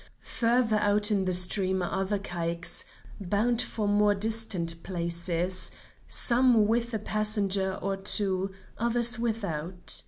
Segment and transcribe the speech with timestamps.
[0.41, 2.85] Further out in the stream are other caiques,
[3.19, 5.69] bound for more distant places,
[6.07, 9.99] some with a passenger or two, others without.